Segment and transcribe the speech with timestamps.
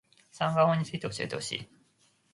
[0.31, 1.69] サンガ―法について教えてほしい